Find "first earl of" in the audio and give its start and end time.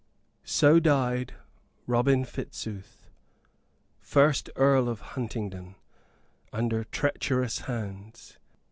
3.99-4.99